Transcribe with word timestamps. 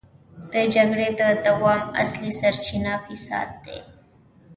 د 0.53 0.55
جګړې 0.75 1.09
د 1.19 1.21
دوام 1.45 1.81
اصلي 2.03 2.31
سرچينه 2.39 2.93
فساد 3.05 3.49
دی. 3.65 3.79